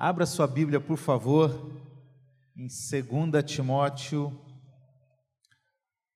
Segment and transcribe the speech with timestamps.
[0.00, 1.50] Abra sua Bíblia, por favor,
[2.56, 4.30] em 2 Timóteo.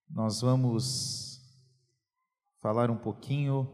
[0.09, 1.41] Nós vamos
[2.61, 3.69] falar um pouquinho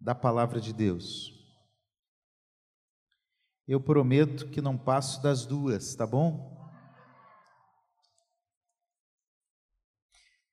[0.00, 1.30] da palavra de Deus.
[3.64, 6.68] Eu prometo que não passo das duas, tá bom?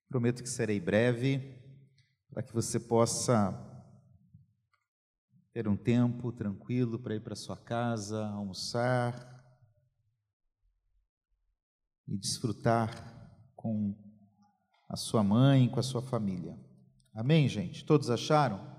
[0.07, 1.59] Prometo que serei breve,
[2.31, 3.68] para que você possa
[5.59, 9.43] ter um tempo tranquilo para ir para sua casa, almoçar
[12.07, 12.89] e desfrutar
[13.57, 13.93] com
[14.87, 16.57] a sua mãe, com a sua família.
[17.13, 17.83] Amém, gente?
[17.83, 18.73] Todos acharam?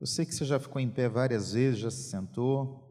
[0.00, 2.90] Eu sei que você já ficou em pé várias vezes, já se sentou,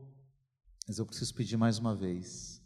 [0.88, 2.64] mas eu preciso pedir mais uma vez.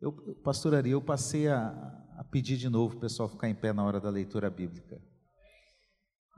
[0.00, 0.10] Eu,
[0.42, 1.68] pastor Ari, eu passei a,
[2.16, 4.98] a pedir de novo o pessoal ficar em pé na hora da leitura bíblica.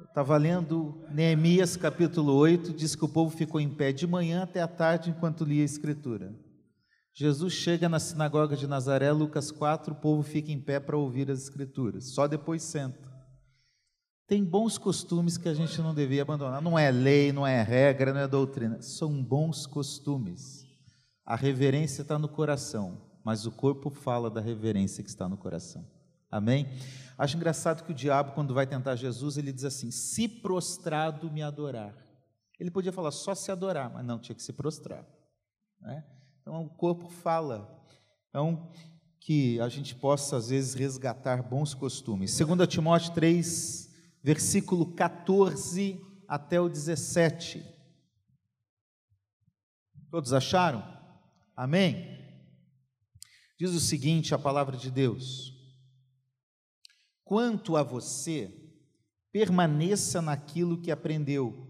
[0.01, 4.61] Estava lendo Neemias capítulo 8, diz que o povo ficou em pé de manhã até
[4.61, 6.35] a tarde enquanto lia a Escritura.
[7.15, 11.31] Jesus chega na sinagoga de Nazaré, Lucas 4, o povo fica em pé para ouvir
[11.31, 13.13] as Escrituras, só depois senta.
[14.27, 16.63] Tem bons costumes que a gente não devia abandonar.
[16.63, 18.81] Não é lei, não é regra, não é doutrina.
[18.81, 20.65] São bons costumes.
[21.27, 25.87] A reverência está no coração, mas o corpo fala da reverência que está no coração.
[26.33, 26.67] Amém?
[27.19, 31.43] Acho engraçado que o diabo, quando vai tentar Jesus, ele diz assim: se prostrado me
[31.43, 31.95] adorar.
[32.59, 35.07] Ele podia falar só se adorar, mas não, tinha que se prostrar.
[35.79, 36.03] Né?
[36.41, 37.79] Então o corpo fala.
[38.31, 38.73] Então,
[39.21, 42.37] que a gente possa, às vezes, resgatar bons costumes.
[42.37, 43.91] 2 Timóteo 3,
[44.23, 47.63] versículo 14 até o 17.
[50.11, 50.83] Todos acharam?
[51.55, 52.19] Amém?
[53.59, 55.62] Diz o seguinte: a palavra de Deus.
[57.33, 58.53] Quanto a você,
[59.33, 61.67] permaneça naquilo que aprendeu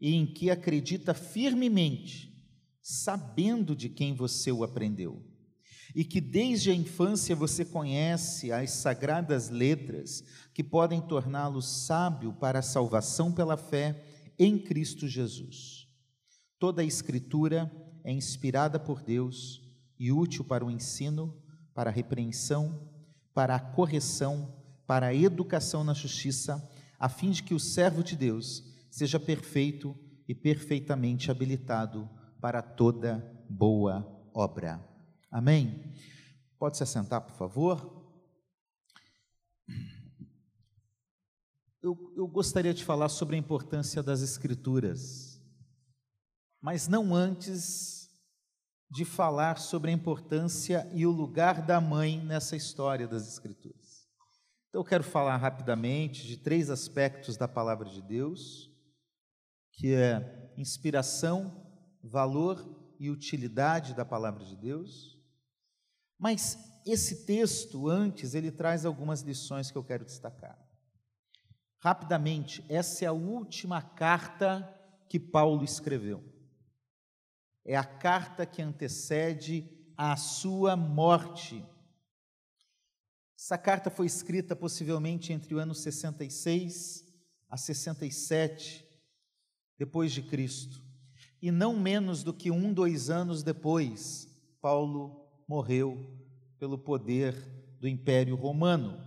[0.00, 2.34] e em que acredita firmemente,
[2.80, 5.22] sabendo de quem você o aprendeu,
[5.94, 10.24] e que desde a infância você conhece as sagradas letras
[10.54, 14.02] que podem torná-lo sábio para a salvação pela fé
[14.38, 15.86] em Cristo Jesus.
[16.58, 17.70] Toda a Escritura
[18.02, 19.62] é inspirada por Deus
[19.98, 21.36] e útil para o ensino,
[21.74, 22.80] para a repreensão,
[23.34, 24.55] para a correção,
[24.86, 29.96] para a educação na justiça, a fim de que o servo de Deus seja perfeito
[30.28, 32.08] e perfeitamente habilitado
[32.40, 34.80] para toda boa obra.
[35.30, 35.92] Amém?
[36.58, 37.96] Pode se assentar, por favor?
[41.82, 45.40] Eu, eu gostaria de falar sobre a importância das Escrituras,
[46.60, 48.08] mas não antes
[48.90, 53.85] de falar sobre a importância e o lugar da mãe nessa história das Escrituras.
[54.76, 58.70] Então, eu quero falar rapidamente de três aspectos da palavra de Deus,
[59.72, 61.66] que é inspiração,
[62.04, 65.18] valor e utilidade da palavra de Deus.
[66.18, 70.58] Mas esse texto, antes, ele traz algumas lições que eu quero destacar.
[71.78, 74.62] Rapidamente, essa é a última carta
[75.08, 76.22] que Paulo escreveu.
[77.64, 79.66] É a carta que antecede
[79.96, 81.64] a sua morte.
[83.38, 87.04] Essa carta foi escrita possivelmente entre o ano 66
[87.50, 88.84] a 67
[89.78, 90.82] depois de Cristo.
[91.40, 94.26] E não menos do que um, dois anos depois,
[94.60, 96.18] Paulo morreu
[96.58, 97.34] pelo poder
[97.78, 99.04] do Império Romano.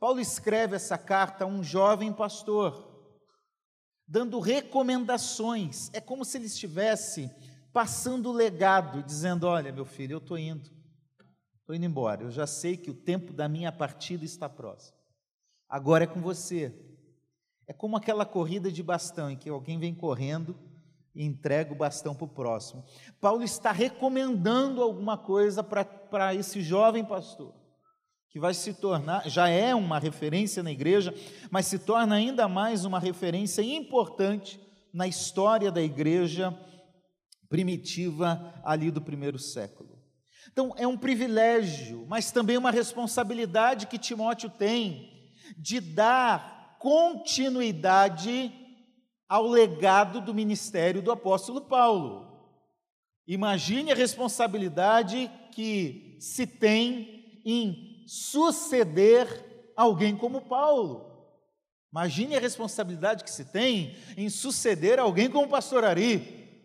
[0.00, 3.12] Paulo escreve essa carta a um jovem pastor,
[4.06, 5.90] dando recomendações.
[5.92, 7.30] É como se ele estivesse
[7.72, 10.77] passando o legado, dizendo: Olha, meu filho, eu estou indo.
[11.68, 12.22] Estou indo embora.
[12.22, 14.96] Eu já sei que o tempo da minha partida está próximo.
[15.68, 16.74] Agora é com você.
[17.66, 20.56] É como aquela corrida de bastão em que alguém vem correndo
[21.14, 22.82] e entrega o bastão para o próximo.
[23.20, 27.52] Paulo está recomendando alguma coisa para esse jovem pastor,
[28.30, 31.14] que vai se tornar, já é uma referência na igreja,
[31.50, 34.58] mas se torna ainda mais uma referência importante
[34.90, 36.58] na história da igreja
[37.46, 39.87] primitiva ali do primeiro século.
[40.52, 48.52] Então, é um privilégio, mas também uma responsabilidade que Timóteo tem de dar continuidade
[49.28, 52.26] ao legado do ministério do apóstolo Paulo.
[53.26, 59.44] Imagine a responsabilidade que se tem em suceder
[59.76, 61.06] alguém como Paulo.
[61.92, 66.62] Imagine a responsabilidade que se tem em suceder alguém como o pastor Ari,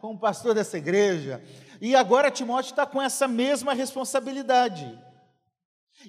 [0.00, 1.42] como pastor dessa igreja,
[1.80, 4.98] e agora Timóteo está com essa mesma responsabilidade.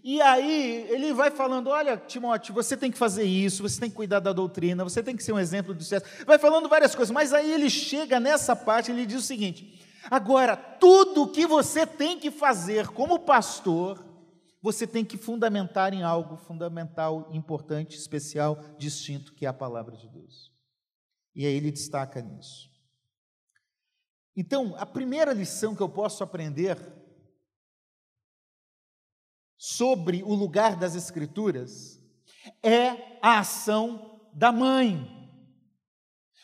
[0.04, 3.96] E aí ele vai falando: olha, Timóteo, você tem que fazer isso, você tem que
[3.96, 6.06] cuidar da doutrina, você tem que ser um exemplo de sucesso.
[6.26, 9.80] Vai falando várias coisas, mas aí ele chega nessa parte ele diz o seguinte:
[10.10, 14.06] Agora, tudo que você tem que fazer como pastor,
[14.62, 20.08] você tem que fundamentar em algo fundamental, importante, especial, distinto, que é a palavra de
[20.08, 20.52] Deus.
[21.36, 22.70] E aí ele destaca nisso.
[24.40, 26.78] Então, a primeira lição que eu posso aprender
[29.58, 32.02] sobre o lugar das Escrituras
[32.64, 35.19] é a ação da mãe.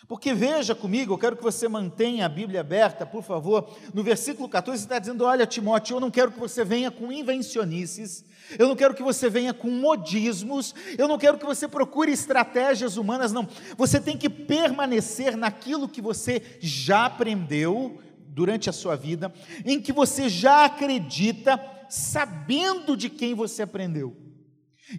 [0.07, 3.75] Porque veja comigo, eu quero que você mantenha a Bíblia aberta, por favor.
[3.93, 8.23] No versículo 14 está dizendo: Olha, Timóteo, eu não quero que você venha com invencionices,
[8.59, 12.97] eu não quero que você venha com modismos, eu não quero que você procure estratégias
[12.97, 13.47] humanas, não.
[13.77, 19.33] Você tem que permanecer naquilo que você já aprendeu durante a sua vida,
[19.65, 21.59] em que você já acredita,
[21.89, 24.15] sabendo de quem você aprendeu.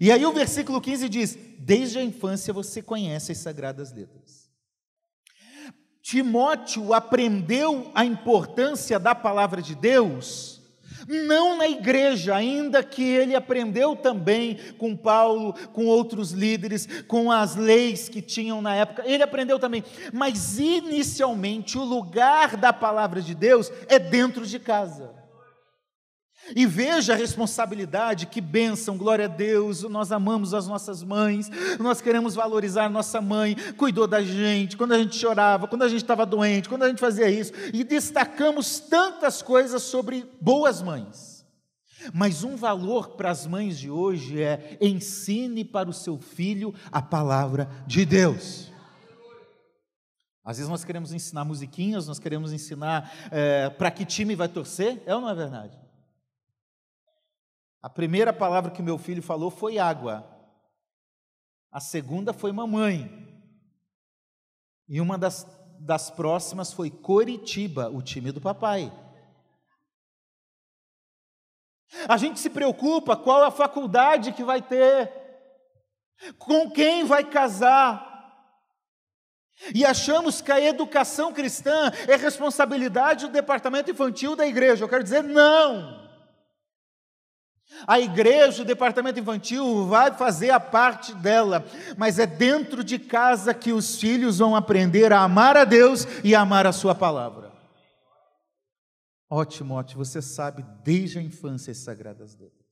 [0.00, 4.46] E aí o versículo 15 diz: Desde a infância você conhece as sagradas letras.
[6.06, 10.62] Timóteo aprendeu a importância da palavra de Deus,
[11.08, 17.56] não na igreja, ainda que ele aprendeu também com Paulo, com outros líderes, com as
[17.56, 19.82] leis que tinham na época, ele aprendeu também,
[20.12, 25.25] mas inicialmente o lugar da palavra de Deus é dentro de casa.
[26.55, 29.83] E veja a responsabilidade, que bênção, glória a Deus.
[29.83, 34.99] Nós amamos as nossas mães, nós queremos valorizar nossa mãe, cuidou da gente, quando a
[34.99, 39.43] gente chorava, quando a gente estava doente, quando a gente fazia isso, e destacamos tantas
[39.43, 41.45] coisas sobre boas mães.
[42.13, 47.03] Mas um valor para as mães de hoje é ensine para o seu filho a
[47.03, 48.71] palavra de Deus.
[50.45, 55.03] Às vezes nós queremos ensinar musiquinhas, nós queremos ensinar é, para que time vai torcer,
[55.05, 55.86] é ou não é verdade?
[57.82, 60.25] A primeira palavra que meu filho falou foi água.
[61.70, 63.26] A segunda foi mamãe.
[64.88, 65.46] E uma das,
[65.81, 68.93] das próximas foi Coritiba, o time do papai.
[72.08, 75.12] A gente se preocupa qual a faculdade que vai ter,
[76.38, 78.14] com quem vai casar.
[79.75, 84.84] E achamos que a educação cristã é responsabilidade do departamento infantil da igreja.
[84.84, 86.06] Eu quero dizer, não.
[87.87, 91.64] A igreja, o departamento infantil vai fazer a parte dela,
[91.96, 96.34] mas é dentro de casa que os filhos vão aprender a amar a Deus e
[96.34, 97.52] a amar a Sua palavra.
[99.28, 102.67] Ótimo, ótimo, você sabe desde a infância as sagradas letras.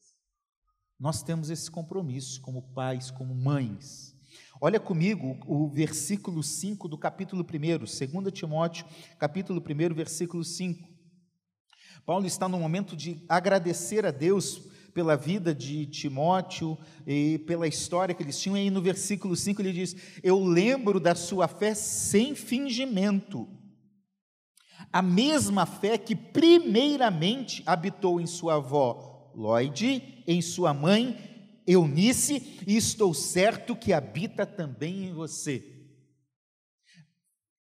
[0.98, 4.14] Nós temos esse compromisso como pais, como mães.
[4.60, 8.86] Olha comigo o versículo 5 do capítulo 1, 2 Timóteo,
[9.18, 10.88] capítulo 1, versículo 5.
[12.06, 14.62] Paulo está no momento de agradecer a Deus
[14.94, 18.56] pela vida de Timóteo e pela história que eles tinham.
[18.56, 23.48] E aí no versículo 5 ele diz: Eu lembro da sua fé sem fingimento.
[24.92, 31.18] A mesma fé que primeiramente habitou em sua avó Lloyd, em sua mãe
[31.66, 35.72] Eunice, e estou certo que habita também em você.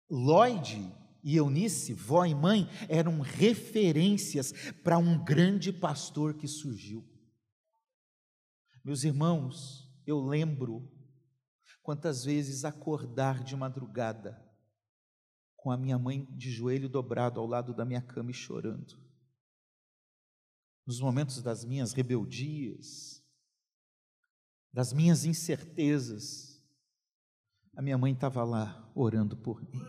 [0.10, 0.92] Lloyd
[1.24, 4.54] e Eunice, vó e mãe, eram referências
[4.84, 7.06] para um grande pastor que surgiu.
[8.84, 10.90] Meus irmãos, eu lembro
[11.84, 14.46] quantas vezes acordar de madrugada
[15.56, 18.98] com a minha mãe de joelho dobrado ao lado da minha cama e chorando.
[20.86, 23.24] Nos momentos das minhas rebeldias,
[24.72, 26.64] das minhas incertezas,
[27.76, 29.86] a minha mãe estava lá orando por mim.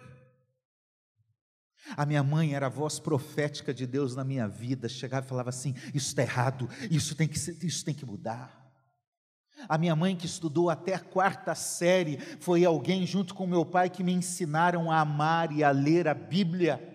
[1.96, 5.48] A minha mãe era a voz profética de Deus na minha vida, chegava e falava
[5.48, 8.59] assim: Isso está errado, isso tem que, isso tem que mudar.
[9.68, 13.90] A minha mãe, que estudou até a quarta série, foi alguém, junto com meu pai,
[13.90, 16.90] que me ensinaram a amar e a ler a Bíblia.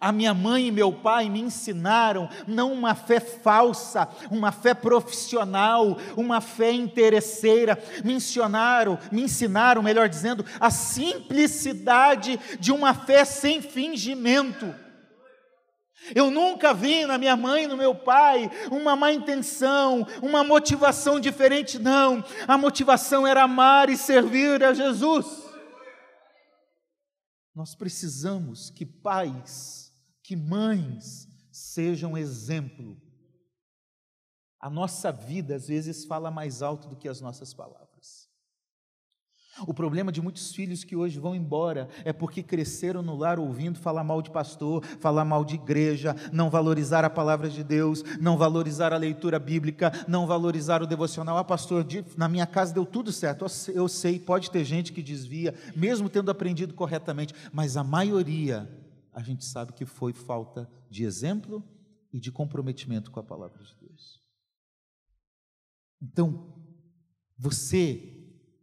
[0.00, 5.96] A minha mãe e meu pai me ensinaram não uma fé falsa, uma fé profissional,
[6.14, 13.62] uma fé interesseira, me ensinaram, me ensinaram, melhor dizendo, a simplicidade de uma fé sem
[13.62, 14.74] fingimento.
[16.14, 21.78] Eu nunca vi na minha mãe, no meu pai, uma má intenção, uma motivação diferente,
[21.78, 22.24] não.
[22.46, 25.26] A motivação era amar e servir a Jesus.
[27.54, 32.96] Nós precisamos que pais, que mães sejam exemplo.
[34.60, 37.87] A nossa vida às vezes fala mais alto do que as nossas palavras.
[39.66, 43.78] O problema de muitos filhos que hoje vão embora é porque cresceram no lar ouvindo
[43.78, 48.36] falar mal de pastor, falar mal de igreja, não valorizar a palavra de Deus, não
[48.36, 51.38] valorizar a leitura bíblica, não valorizar o devocional.
[51.38, 51.86] Ah, pastor,
[52.16, 53.46] na minha casa deu tudo certo.
[53.72, 58.68] Eu sei, pode ter gente que desvia, mesmo tendo aprendido corretamente, mas a maioria
[59.12, 61.64] a gente sabe que foi falta de exemplo
[62.12, 64.22] e de comprometimento com a palavra de Deus.
[66.00, 66.54] Então,
[67.36, 68.17] você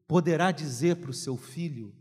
[0.08, 1.96] poderá dizer para o seu filho,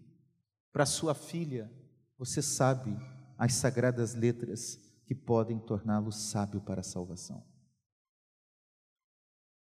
[0.73, 1.70] para sua filha:
[2.18, 2.96] Você sabe
[3.38, 7.44] as sagradas letras que podem torná-lo sábio para a salvação.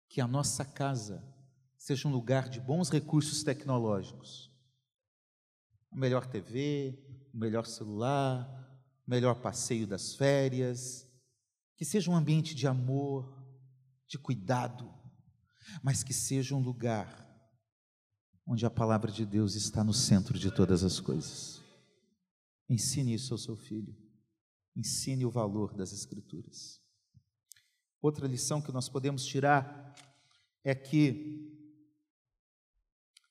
[0.08, 1.24] Que a nossa casa
[1.76, 4.50] seja um lugar de bons recursos tecnológicos.
[5.90, 6.98] A melhor TV,
[7.32, 8.46] o melhor celular,
[9.06, 11.08] o melhor passeio das férias.
[11.76, 13.40] Que seja um ambiente de amor,
[14.06, 14.92] de cuidado,
[15.82, 17.29] mas que seja um lugar
[18.50, 21.62] onde a palavra de Deus está no centro de todas as coisas.
[22.68, 23.96] Ensine isso ao seu filho.
[24.74, 26.80] Ensine o valor das Escrituras.
[28.02, 29.94] Outra lição que nós podemos tirar
[30.64, 31.48] é que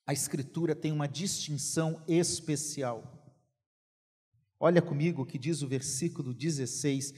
[0.08, 3.38] a Escritura tem uma distinção especial.
[4.58, 7.14] Olha comigo o que diz o versículo 16: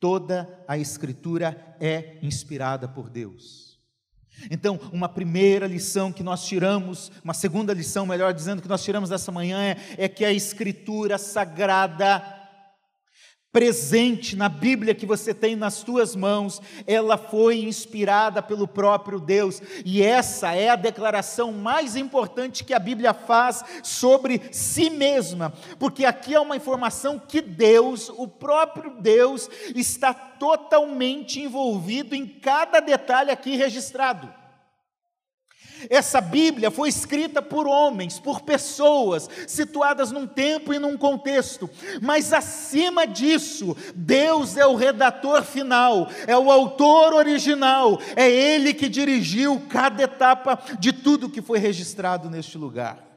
[0.00, 3.71] toda a Escritura é inspirada por Deus.
[4.50, 9.10] Então, uma primeira lição que nós tiramos, uma segunda lição, melhor dizendo, que nós tiramos
[9.10, 12.41] dessa manhã é, é que a Escritura Sagrada,
[13.52, 19.60] presente na Bíblia que você tem nas tuas mãos, ela foi inspirada pelo próprio Deus,
[19.84, 26.06] e essa é a declaração mais importante que a Bíblia faz sobre si mesma, porque
[26.06, 33.30] aqui é uma informação que Deus, o próprio Deus, está totalmente envolvido em cada detalhe
[33.30, 34.41] aqui registrado.
[35.88, 41.68] Essa Bíblia foi escrita por homens, por pessoas, situadas num tempo e num contexto,
[42.00, 48.88] mas acima disso, Deus é o redator final, é o autor original, é Ele que
[48.88, 53.12] dirigiu cada etapa de tudo que foi registrado neste lugar.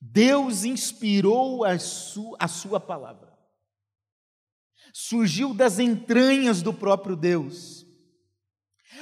[0.00, 3.32] Deus inspirou a sua, a sua palavra,
[4.92, 7.77] surgiu das entranhas do próprio Deus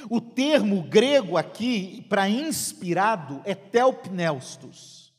[0.09, 5.13] o termo grego aqui para inspirado é telpneustos.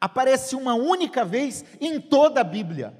[0.00, 2.94] Aparece uma única vez em toda a Bíblia.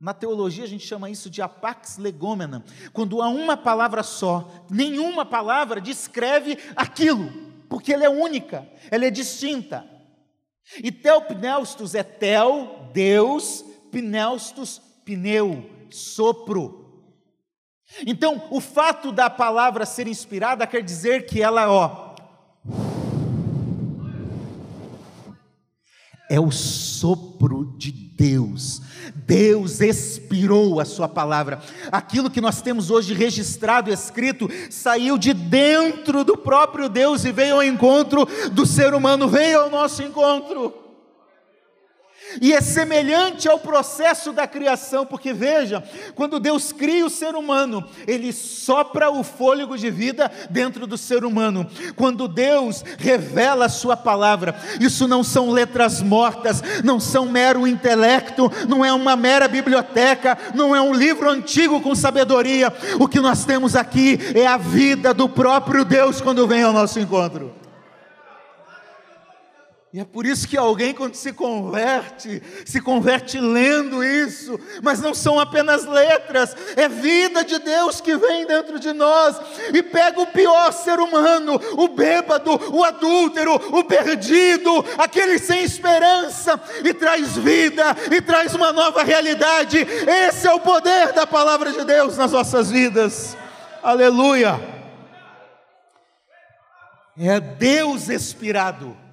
[0.00, 5.24] Na teologia a gente chama isso de apax legomena, quando há uma palavra só, nenhuma
[5.24, 7.32] palavra descreve aquilo,
[7.68, 9.88] porque ela é única, ela é distinta.
[10.82, 16.83] E telpneustos é tel, Deus, pneustos, pneu, sopro.
[18.06, 22.14] Então, o fato da palavra ser inspirada quer dizer que ela, ó,
[26.28, 28.80] é o sopro de Deus.
[29.14, 31.60] Deus expirou a sua palavra.
[31.92, 37.56] Aquilo que nós temos hoje registrado, escrito, saiu de dentro do próprio Deus e veio
[37.56, 40.83] ao encontro do ser humano, veio ao nosso encontro.
[42.40, 45.82] E é semelhante ao processo da criação, porque veja,
[46.14, 51.24] quando Deus cria o ser humano, Ele sopra o fôlego de vida dentro do ser
[51.24, 51.66] humano.
[51.96, 58.50] Quando Deus revela a Sua palavra, isso não são letras mortas, não são mero intelecto,
[58.68, 62.72] não é uma mera biblioteca, não é um livro antigo com sabedoria.
[62.98, 66.98] O que nós temos aqui é a vida do próprio Deus quando vem ao nosso
[67.00, 67.63] encontro.
[69.94, 75.14] E é por isso que alguém, quando se converte, se converte lendo isso, mas não
[75.14, 79.40] são apenas letras, é vida de Deus que vem dentro de nós
[79.72, 86.60] e pega o pior ser humano, o bêbado, o adúltero, o perdido, aquele sem esperança,
[86.84, 89.78] e traz vida, e traz uma nova realidade.
[89.78, 93.36] Esse é o poder da palavra de Deus nas nossas vidas.
[93.80, 94.60] Aleluia!
[97.16, 99.03] É Deus expirado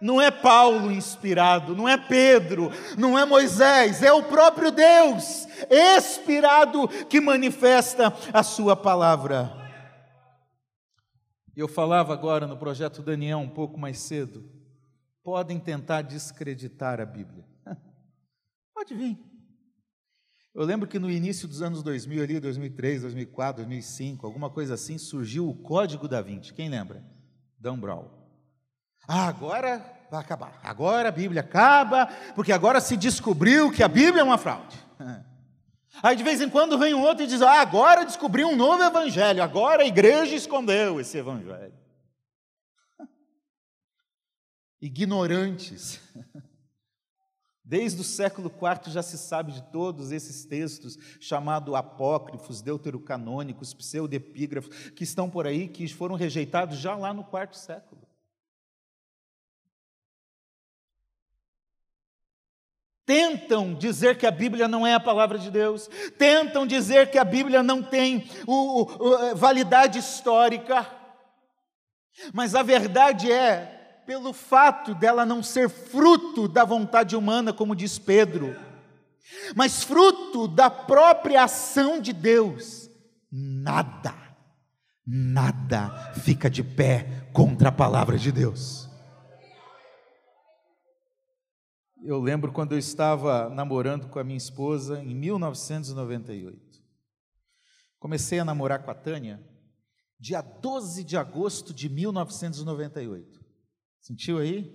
[0.00, 6.88] não é Paulo inspirado, não é Pedro, não é Moisés, é o próprio Deus expirado
[7.08, 9.52] que manifesta a sua palavra.
[11.56, 14.50] Eu falava agora no projeto Daniel um pouco mais cedo.
[15.22, 17.44] Podem tentar descreditar a Bíblia.
[18.74, 19.18] Pode vir.
[20.54, 24.98] Eu lembro que no início dos anos 2000, ali, 2003, 2004, 2005, alguma coisa assim,
[24.98, 26.52] surgiu o Código da Vinci.
[26.52, 27.04] Quem lembra?
[27.58, 28.23] Dan Brown.
[29.06, 30.58] Ah, agora vai acabar.
[30.62, 34.78] Agora a Bíblia acaba, porque agora se descobriu que a Bíblia é uma fraude.
[36.02, 38.82] Aí de vez em quando vem um outro e diz: Ah, agora descobriu um novo
[38.82, 41.74] evangelho, agora a igreja escondeu esse evangelho.
[44.80, 46.00] ignorantes.
[47.66, 54.90] Desde o século IV já se sabe de todos esses textos, chamados apócrifos, deuterocanônicos, pseudepígrafos,
[54.90, 58.02] que estão por aí, que foram rejeitados já lá no quarto século.
[63.06, 67.24] Tentam dizer que a Bíblia não é a palavra de Deus, tentam dizer que a
[67.24, 70.86] Bíblia não tem o, o, eh, validade histórica,
[72.32, 77.98] mas a verdade é, pelo fato dela não ser fruto da vontade humana, como diz
[77.98, 78.56] Pedro,
[79.54, 82.88] mas fruto da própria ação de Deus,
[83.30, 84.14] nada,
[85.06, 88.88] nada fica de pé contra a palavra de Deus.
[92.06, 96.84] Eu lembro quando eu estava namorando com a minha esposa em 1998.
[97.98, 99.42] Comecei a namorar com a Tânia
[100.20, 103.42] dia 12 de agosto de 1998.
[104.02, 104.70] Sentiu aí?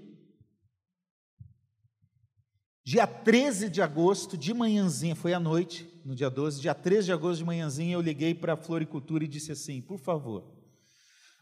[2.84, 7.14] Dia 13 de agosto, de manhãzinha, foi à noite, no dia 12, dia 13 de
[7.14, 10.52] agosto de manhãzinha, eu liguei para a Floricultura e disse assim: por favor,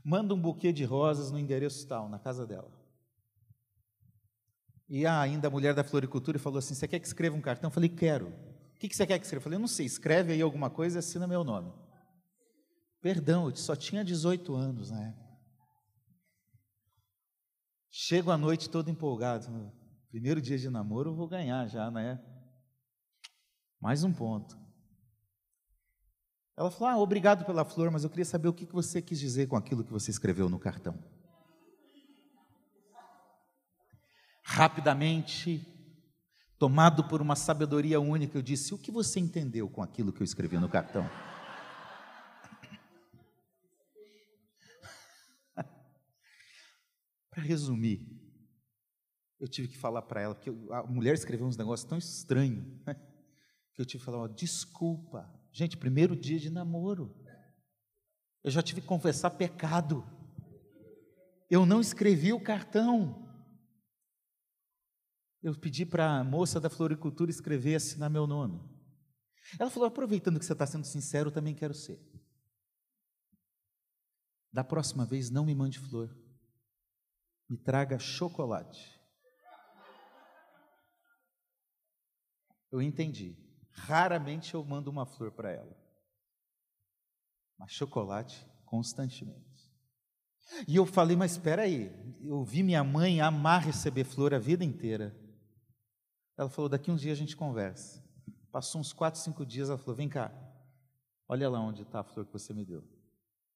[0.03, 2.76] manda um buquê de rosas no endereço tal, na casa dela.
[4.89, 7.67] E ainda a mulher da floricultura falou assim: Você quer que escreva um cartão?
[7.67, 8.27] Eu falei: Quero.
[8.27, 9.41] O que você quer que escreva?
[9.41, 11.73] Eu falei: Não sei, escreve aí alguma coisa e assina meu nome.
[13.01, 15.27] Perdão, eu só tinha 18 anos na época.
[17.89, 19.71] Chego à noite todo empolgado.
[20.09, 22.19] Primeiro dia de namoro eu vou ganhar já, né?
[23.79, 24.57] Mais um ponto.
[26.55, 29.47] Ela falou: Ah, obrigado pela flor, mas eu queria saber o que você quis dizer
[29.47, 30.97] com aquilo que você escreveu no cartão.
[34.49, 35.61] Rapidamente,
[36.57, 40.25] tomado por uma sabedoria única, eu disse: O que você entendeu com aquilo que eu
[40.25, 41.05] escrevi no cartão?
[47.29, 48.07] para resumir,
[49.37, 52.95] eu tive que falar para ela, porque a mulher escreveu uns negócios tão estranhos, né?
[53.75, 55.29] que eu tive que falar: ó, desculpa.
[55.51, 57.13] Gente, primeiro dia de namoro,
[58.45, 60.07] eu já tive que confessar pecado.
[61.49, 63.26] Eu não escrevi o cartão.
[65.41, 68.59] Eu pedi para a moça da floricultura escrever e assinar meu nome.
[69.59, 71.99] Ela falou: aproveitando que você está sendo sincero, eu também quero ser.
[74.51, 76.15] Da próxima vez, não me mande flor,
[77.49, 78.97] me traga chocolate.
[82.71, 83.37] Eu entendi.
[83.69, 85.77] Raramente eu mando uma flor para ela,
[87.57, 89.47] mas chocolate constantemente.
[90.67, 94.63] E eu falei, mas espera aí, eu vi minha mãe amar receber flor a vida
[94.63, 95.15] inteira.
[96.37, 98.05] Ela falou: daqui uns dias a gente conversa.
[98.51, 100.31] Passou uns quatro, cinco dias, ela falou: vem cá,
[101.27, 102.87] olha lá onde está a flor que você me deu.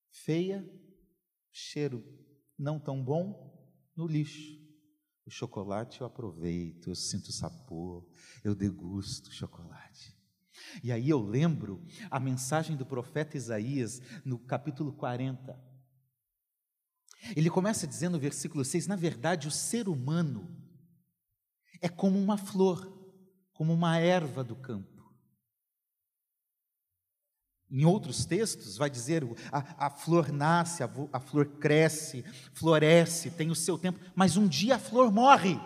[0.09, 0.67] Feia,
[1.51, 2.03] cheiro
[2.57, 3.51] não tão bom,
[3.95, 4.59] no lixo.
[5.25, 8.07] O chocolate eu aproveito, eu sinto sabor,
[8.43, 10.17] eu degusto o chocolate.
[10.83, 15.59] E aí eu lembro a mensagem do profeta Isaías no capítulo 40.
[17.35, 20.60] Ele começa dizendo no versículo 6: na verdade, o ser humano
[21.81, 22.91] é como uma flor,
[23.53, 24.91] como uma erva do campo.
[27.69, 33.49] Em outros textos, vai dizer: a, a flor nasce, a, a flor cresce, floresce, tem
[33.49, 35.57] o seu tempo, mas um dia a flor morre.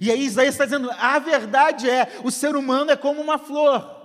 [0.00, 4.02] E aí Isaías está dizendo: a verdade é, o ser humano é como uma flor.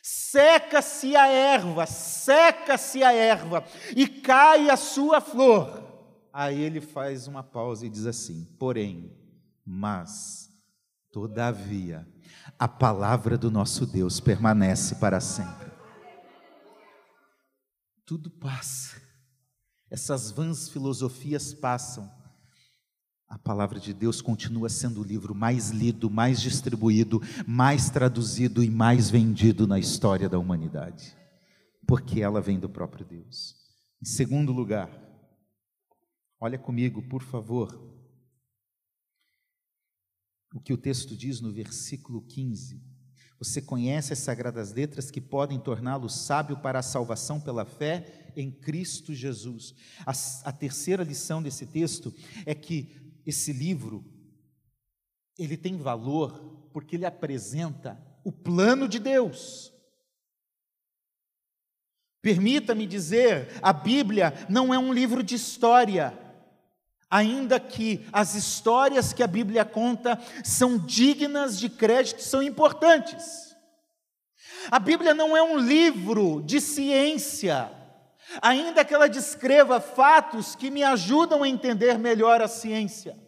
[0.00, 3.64] Seca-se a erva, seca-se a erva,
[3.96, 5.84] e cai a sua flor.
[6.32, 9.10] Aí ele faz uma pausa e diz assim: porém,
[9.66, 10.48] mas,
[11.10, 12.06] todavia,
[12.56, 15.72] a palavra do nosso Deus permanece para sempre.
[18.04, 19.02] Tudo passa,
[19.90, 22.08] essas vãs filosofias passam,
[23.28, 28.70] a palavra de Deus continua sendo o livro mais lido, mais distribuído, mais traduzido e
[28.70, 31.16] mais vendido na história da humanidade,
[31.88, 33.56] porque ela vem do próprio Deus.
[34.00, 34.88] Em segundo lugar,
[36.38, 37.95] olha comigo, por favor,
[40.54, 42.80] o que o texto diz no versículo 15.
[43.38, 48.50] Você conhece as sagradas letras que podem torná-lo sábio para a salvação pela fé em
[48.50, 49.74] Cristo Jesus.
[50.06, 50.12] A,
[50.48, 52.14] a, terceira lição desse texto
[52.46, 54.04] é que esse livro
[55.38, 59.72] ele tem valor porque ele apresenta o plano de Deus.
[62.22, 66.25] Permita-me dizer, a Bíblia não é um livro de história
[67.10, 73.56] ainda que as histórias que a Bíblia conta são dignas de crédito, são importantes.
[74.70, 77.70] A Bíblia não é um livro de ciência,
[78.42, 83.25] ainda que ela descreva fatos que me ajudam a entender melhor a ciência.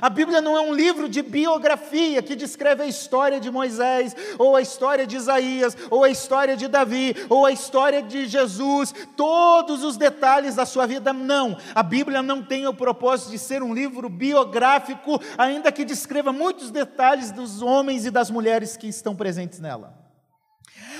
[0.00, 4.54] A Bíblia não é um livro de biografia que descreve a história de Moisés, ou
[4.54, 9.82] a história de Isaías, ou a história de Davi, ou a história de Jesus, todos
[9.82, 11.12] os detalhes da sua vida.
[11.12, 16.32] Não, a Bíblia não tem o propósito de ser um livro biográfico, ainda que descreva
[16.32, 19.94] muitos detalhes dos homens e das mulheres que estão presentes nela.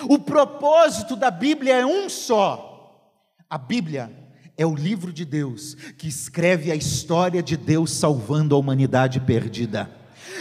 [0.08, 2.68] O propósito da Bíblia é um só.
[3.50, 4.10] A Bíblia
[4.58, 9.97] é o livro de Deus que escreve a história de Deus salvando a humanidade perdida.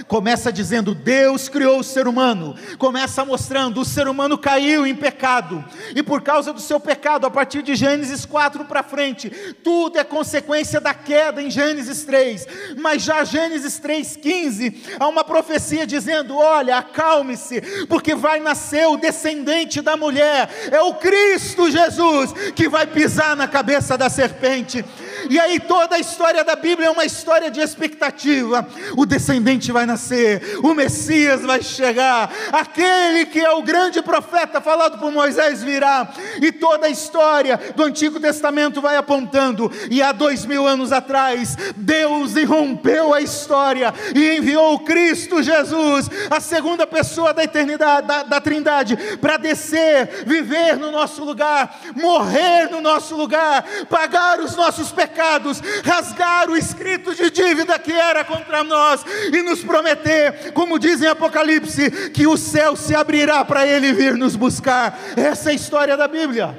[0.07, 2.55] Começa dizendo: Deus criou o ser humano.
[2.77, 5.63] Começa mostrando: o ser humano caiu em pecado.
[5.95, 9.29] E por causa do seu pecado, a partir de Gênesis 4 para frente,
[9.63, 12.47] tudo é consequência da queda em Gênesis 3.
[12.77, 19.81] Mas já Gênesis 3,15, há uma profecia dizendo: Olha, acalme-se, porque vai nascer o descendente
[19.81, 24.83] da mulher, é o Cristo Jesus que vai pisar na cabeça da serpente.
[25.29, 28.67] E aí toda a história da Bíblia é uma história de expectativa.
[28.95, 34.99] O descendente vai nascer, o Messias vai chegar, aquele que é o grande profeta falado
[34.99, 36.07] por Moisés virá,
[36.41, 39.71] e toda a história do Antigo Testamento vai apontando.
[39.89, 46.39] E há dois mil anos atrás, Deus irrompeu a história e enviou Cristo Jesus, a
[46.39, 52.81] segunda pessoa da eternidade, da, da Trindade, para descer, viver no nosso lugar, morrer no
[52.81, 58.63] nosso lugar, pagar os nossos pecados pecados, rasgar o escrito de dívida que era contra
[58.63, 63.93] nós e nos prometer, como diz em Apocalipse, que o céu se abrirá para ele
[63.93, 64.97] vir nos buscar.
[65.17, 66.55] Essa é a história da Bíblia.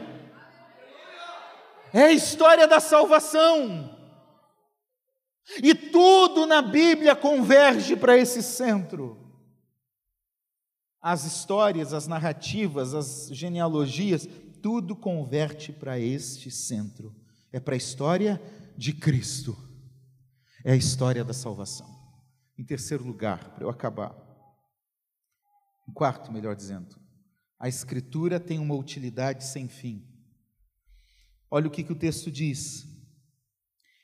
[1.92, 3.96] É a história da salvação.
[5.62, 9.16] E tudo na Bíblia converge para esse centro.
[11.00, 14.28] As histórias, as narrativas, as genealogias,
[14.60, 17.14] tudo converte para este centro
[17.52, 18.40] é para a história
[18.76, 19.56] de Cristo,
[20.64, 21.86] é a história da salvação.
[22.58, 24.14] Em terceiro lugar, para eu acabar,
[25.88, 26.96] em quarto, melhor dizendo,
[27.58, 30.06] a Escritura tem uma utilidade sem fim.
[31.50, 32.86] Olha o que, que o texto diz.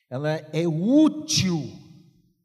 [0.09, 1.63] Ela é útil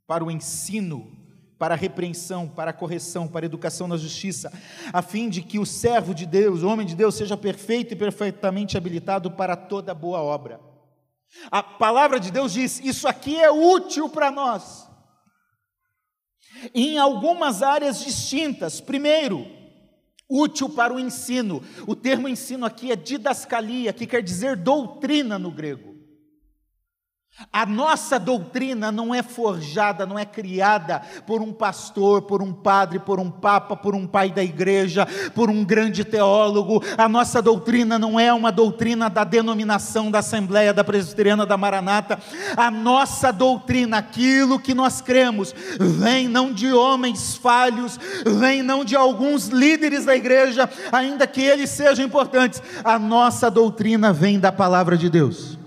[0.05, 1.15] para o ensino,
[1.57, 4.51] para a repreensão, para a correção, para a educação na justiça,
[4.91, 7.97] a fim de que o servo de Deus, o homem de Deus, seja perfeito e
[7.97, 10.68] perfeitamente habilitado para toda boa obra.
[11.51, 14.87] A palavra de Deus diz: isso aqui é útil para nós.
[16.73, 18.81] Em algumas áreas distintas.
[18.81, 19.47] Primeiro,
[20.27, 21.63] útil para o ensino.
[21.87, 25.88] O termo ensino aqui é didascalia, que quer dizer doutrina no grego.
[27.53, 32.99] A nossa doutrina não é forjada, não é criada por um pastor, por um padre,
[32.99, 36.83] por um papa, por um pai da igreja, por um grande teólogo.
[36.97, 42.19] A nossa doutrina não é uma doutrina da denominação da Assembleia da Presbiteriana da Maranata.
[42.57, 48.97] A nossa doutrina, aquilo que nós cremos, vem não de homens falhos, vem não de
[48.97, 52.61] alguns líderes da igreja, ainda que eles sejam importantes.
[52.83, 55.58] A nossa doutrina vem da palavra de Deus.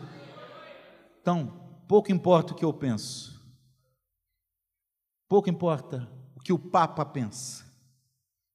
[1.22, 1.54] Então,
[1.87, 3.40] pouco importa o que eu penso,
[5.28, 7.64] pouco importa o que o Papa pensa,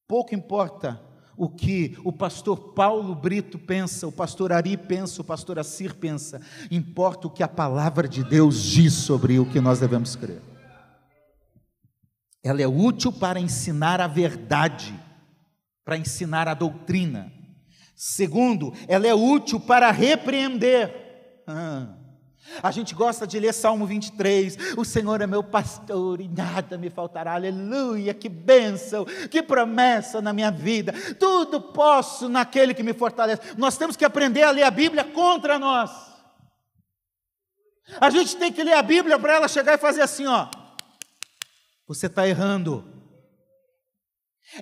[0.06, 1.02] pouco importa
[1.38, 6.42] o que o pastor Paulo Brito pensa, o pastor Ari pensa, o pastor Assir pensa,
[6.70, 10.42] importa o que a palavra de Deus diz sobre o que nós devemos crer.
[12.44, 14.94] Ela é útil para ensinar a verdade,
[15.86, 17.32] para ensinar a doutrina.
[17.96, 21.44] Segundo, ela é útil para repreender.
[21.48, 22.07] Ah,
[22.62, 24.76] a gente gosta de ler Salmo 23.
[24.78, 27.34] O Senhor é meu pastor e nada me faltará.
[27.34, 30.94] Aleluia, que bênção, que promessa na minha vida.
[31.20, 33.42] Tudo posso naquele que me fortalece.
[33.58, 35.92] Nós temos que aprender a ler a Bíblia contra nós.
[38.02, 40.48] A gente tem que ler a Bíblia para ela chegar e fazer assim: ó.
[41.88, 42.97] Você está errando.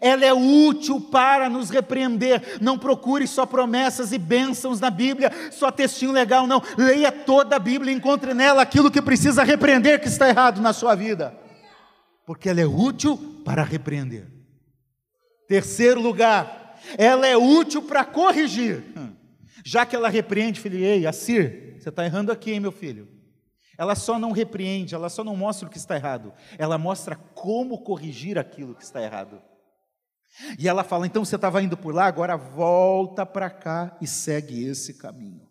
[0.01, 2.57] Ela é útil para nos repreender.
[2.59, 6.61] Não procure só promessas e bênçãos na Bíblia, só textinho legal, não.
[6.77, 10.73] Leia toda a Bíblia e encontre nela aquilo que precisa repreender que está errado na
[10.73, 11.37] sua vida.
[12.25, 14.27] Porque ela é útil para repreender.
[15.47, 18.83] Terceiro lugar, ela é útil para corrigir.
[19.63, 23.07] Já que ela repreende, filho, ei, Assir, você está errando aqui, hein, meu filho?
[23.77, 27.79] Ela só não repreende, ela só não mostra o que está errado, ela mostra como
[27.79, 29.41] corrigir aquilo que está errado.
[30.59, 34.65] E ela fala: então você estava indo por lá, agora volta para cá e segue
[34.65, 35.45] esse caminho.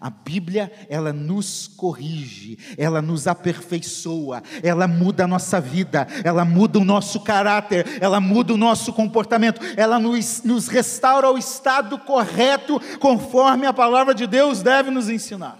[0.00, 6.78] A Bíblia, ela nos corrige, ela nos aperfeiçoa, ela muda a nossa vida, ela muda
[6.78, 12.80] o nosso caráter, ela muda o nosso comportamento, ela nos, nos restaura ao estado correto,
[12.98, 15.58] conforme a palavra de Deus deve nos ensinar.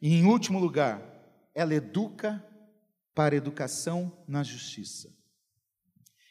[0.00, 1.02] E em último lugar,
[1.54, 2.44] ela educa
[3.14, 5.13] para educação na justiça.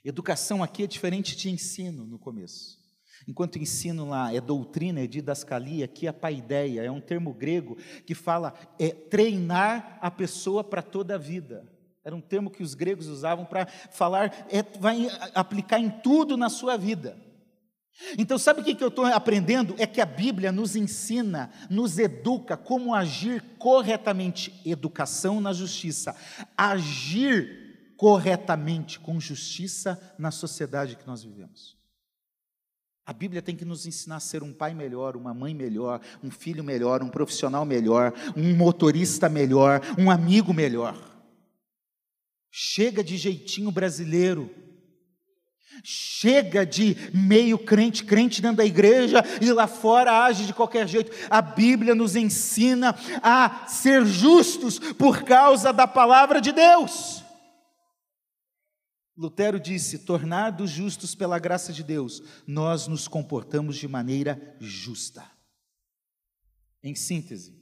[0.03, 2.81] Educação aqui é diferente de ensino no começo.
[3.27, 8.13] Enquanto ensino lá é doutrina, é didascalia, aqui é paideia, é um termo grego que
[8.13, 11.71] fala é treinar a pessoa para toda a vida.
[12.03, 16.49] Era um termo que os gregos usavam para falar, é, vai aplicar em tudo na
[16.49, 17.17] sua vida.
[18.17, 19.75] Então, sabe o que eu estou aprendendo?
[19.77, 24.51] É que a Bíblia nos ensina, nos educa como agir corretamente.
[24.65, 26.15] Educação na justiça.
[26.57, 27.62] Agir
[27.97, 31.77] corretamente com justiça na sociedade que nós vivemos.
[33.05, 36.31] A Bíblia tem que nos ensinar a ser um pai melhor, uma mãe melhor, um
[36.31, 40.97] filho melhor, um profissional melhor, um motorista melhor, um amigo melhor.
[42.49, 44.49] Chega de jeitinho brasileiro.
[45.83, 51.11] Chega de meio crente, crente dentro da igreja e lá fora age de qualquer jeito.
[51.29, 57.22] A Bíblia nos ensina a ser justos por causa da palavra de Deus.
[59.15, 65.29] Lutero disse: tornados justos pela graça de Deus, nós nos comportamos de maneira justa.
[66.81, 67.61] Em síntese,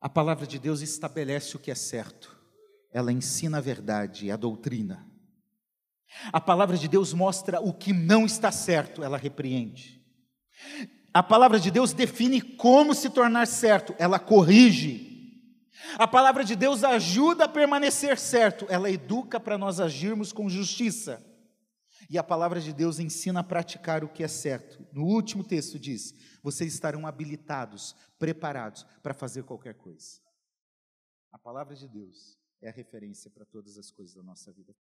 [0.00, 2.38] a palavra de Deus estabelece o que é certo,
[2.92, 5.06] ela ensina a verdade, a doutrina.
[6.32, 10.00] A palavra de Deus mostra o que não está certo, ela repreende.
[11.12, 15.09] A palavra de Deus define como se tornar certo, ela corrige.
[15.98, 21.24] A palavra de Deus ajuda a permanecer certo, ela educa para nós agirmos com justiça.
[22.08, 24.84] E a palavra de Deus ensina a praticar o que é certo.
[24.92, 26.12] No último texto diz:
[26.42, 30.20] vocês estarão habilitados, preparados para fazer qualquer coisa.
[31.30, 34.68] A palavra de Deus é a referência para todas as coisas da nossa vida.